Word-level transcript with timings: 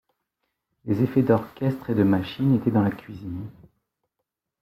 Les 0.85 1.03
effets 1.03 1.21
d’orchestre 1.21 1.91
et 1.91 1.93
de 1.93 2.01
machines 2.01 2.55
étaient 2.55 2.71
dans 2.71 2.81
la 2.81 2.89
cuisine. 2.89 3.51